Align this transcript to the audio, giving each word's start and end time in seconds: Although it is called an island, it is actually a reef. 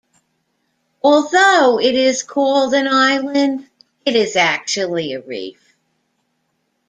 Although 1.03 1.79
it 1.79 1.93
is 1.93 2.23
called 2.23 2.73
an 2.73 2.87
island, 2.87 3.69
it 4.03 4.15
is 4.15 4.35
actually 4.35 5.13
a 5.13 5.21
reef. 5.21 5.75